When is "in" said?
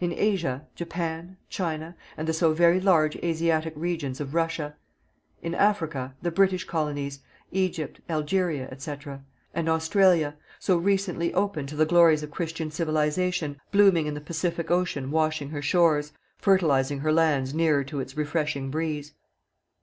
0.00-0.10, 5.42-5.54, 14.06-14.14